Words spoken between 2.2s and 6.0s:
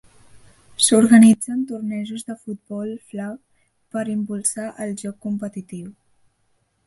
de futbol flag per impulsar el joc competitiu.